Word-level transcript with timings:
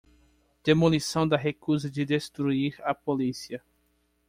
Demolição 0.63 1.27
da 1.27 1.37
recusa 1.37 1.87
de 1.87 2.03
destruir 2.03 2.75
a 2.83 2.91
polícia 2.95 3.63